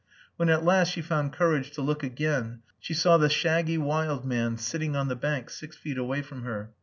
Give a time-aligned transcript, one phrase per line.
[0.35, 4.57] When at last she found courage to look again, she saw the shaggy wild man
[4.57, 6.71] sitting on the bank six feet away from her.